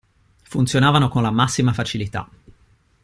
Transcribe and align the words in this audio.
Funzionavano 0.41 1.09
con 1.09 1.21
la 1.21 1.29
massima 1.29 1.73
facilità. 1.73 2.27